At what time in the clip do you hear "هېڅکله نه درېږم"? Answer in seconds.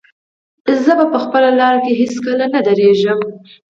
2.01-3.19